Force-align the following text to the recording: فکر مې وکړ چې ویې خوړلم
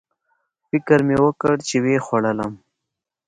فکر 0.69 0.99
مې 1.07 1.15
وکړ 1.23 1.55
چې 1.67 1.75
ویې 1.83 1.99
خوړلم 2.05 2.51